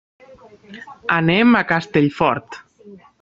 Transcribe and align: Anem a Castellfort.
Anem 1.17 1.53
a 1.59 1.63
Castellfort. 1.73 2.59